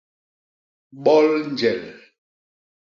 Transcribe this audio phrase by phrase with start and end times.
[1.05, 1.81] Bol njel.